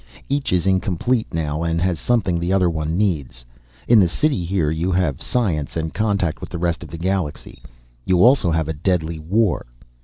Each 0.29 0.51
is 0.51 0.65
incomplete 0.65 1.31
now, 1.31 1.61
and 1.61 1.79
has 1.79 1.99
something 1.99 2.39
the 2.39 2.51
other 2.51 2.71
one 2.71 2.97
needs. 2.97 3.45
In 3.87 3.99
the 3.99 4.07
city 4.07 4.43
here 4.43 4.71
you 4.71 4.91
have 4.91 5.21
science 5.21 5.77
and 5.77 5.93
contact 5.93 6.41
with 6.41 6.49
the 6.49 6.57
rest 6.57 6.81
of 6.81 6.89
the 6.89 6.97
galaxy. 6.97 7.61
You 8.03 8.23
also 8.25 8.49
have 8.49 8.67
a 8.67 8.73
deadly 8.73 9.19
war. 9.19 9.67